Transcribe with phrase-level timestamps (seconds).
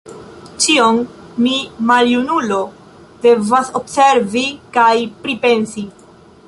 [0.63, 0.95] Ĉion
[1.47, 1.53] mi,
[1.91, 2.57] maljunulo,
[3.27, 4.45] devas observi
[4.79, 4.95] kaj
[5.27, 5.89] pripensi!